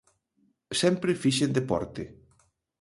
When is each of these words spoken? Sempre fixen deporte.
Sempre 0.81 1.17
fixen 1.25 1.55
deporte. 1.59 2.03